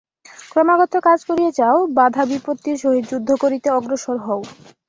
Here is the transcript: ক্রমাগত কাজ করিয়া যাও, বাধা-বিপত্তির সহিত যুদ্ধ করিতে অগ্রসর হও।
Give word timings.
ক্রমাগত 0.51 0.93
কাজ 1.07 1.19
করিয়া 1.29 1.51
যাও, 1.59 1.77
বাধা-বিপত্তির 1.97 2.77
সহিত 2.83 3.05
যুদ্ধ 3.11 3.29
করিতে 3.43 3.67
অগ্রসর 3.71 4.17
হও। 4.25 4.41